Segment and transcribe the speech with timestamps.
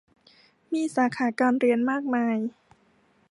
[0.73, 2.37] มีสาขาการเรียนมากมาย